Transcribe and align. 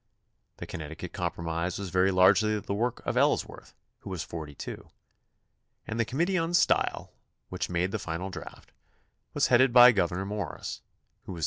The 0.57 0.65
Con 0.65 0.79
necticut 0.79 1.13
compromise 1.13 1.77
was 1.77 1.91
very 1.91 2.09
largely 2.09 2.59
the 2.59 2.73
work 2.73 3.05
of 3.05 3.15
Ellsworth, 3.17 3.75
who 3.99 4.09
was 4.09 4.23
42; 4.23 4.89
and 5.85 5.99
the 5.99 6.05
committee 6.05 6.39
on 6.39 6.55
style, 6.55 7.13
which 7.49 7.69
made 7.69 7.91
the 7.91 7.99
final 7.99 8.31
draft, 8.31 8.71
was 9.35 9.49
headed 9.53 9.71
by 9.71 9.91
Gouverneur 9.91 10.25
Morris, 10.25 10.81
who 11.25 11.33
was 11.33 11.39
35. 11.39 11.39